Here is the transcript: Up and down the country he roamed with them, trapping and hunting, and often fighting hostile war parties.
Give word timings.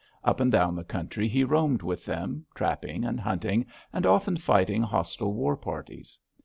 Up 0.23 0.39
and 0.39 0.51
down 0.51 0.75
the 0.75 0.83
country 0.83 1.27
he 1.27 1.43
roamed 1.43 1.83
with 1.83 2.05
them, 2.05 2.47
trapping 2.55 3.05
and 3.05 3.19
hunting, 3.19 3.67
and 3.93 4.03
often 4.03 4.35
fighting 4.35 4.81
hostile 4.81 5.31
war 5.31 5.55
parties. 5.55 6.17